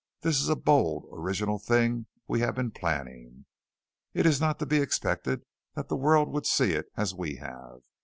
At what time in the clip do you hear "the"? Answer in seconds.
5.89-5.95